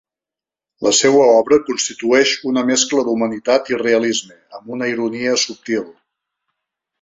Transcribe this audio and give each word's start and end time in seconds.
La 0.85 0.93
seua 0.99 1.25
obra 1.41 1.59
constitueix 1.67 2.33
una 2.53 2.63
mescla 2.69 3.03
d'humanitat 3.09 3.69
i 3.75 3.79
realisme, 3.83 4.39
amb 4.61 4.73
una 4.79 4.89
ironia 4.95 5.37
subtil. 5.45 5.87